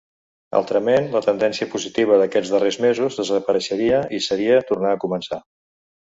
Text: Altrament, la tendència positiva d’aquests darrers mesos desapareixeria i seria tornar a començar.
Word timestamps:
Altrament, 0.59 1.09
la 1.15 1.19
tendència 1.25 1.67
positiva 1.73 2.17
d’aquests 2.21 2.53
darrers 2.53 2.79
mesos 2.85 3.17
desapareixeria 3.19 3.99
i 4.19 4.23
seria 4.29 4.57
tornar 4.71 4.95
a 4.97 5.01
començar. 5.05 5.39